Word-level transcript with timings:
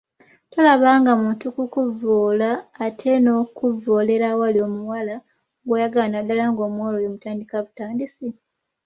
Tolaba 0.51 0.89
nga 0.99 1.13
muntu 1.21 1.45
kukuvvoola 1.55 2.49
ate 2.85 3.11
n’okuvvoolera 3.19 4.25
awali 4.33 4.59
omuwala 4.67 5.15
gw’oyagala 5.65 6.07
naddala 6.11 6.43
ng’omuwala 6.51 6.95
oyo 6.99 7.07
omutandika 7.09 7.55
butandisi! 7.65 8.27